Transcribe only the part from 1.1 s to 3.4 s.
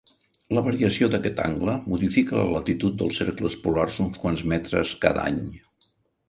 d'aquest angle modifica la latitud dels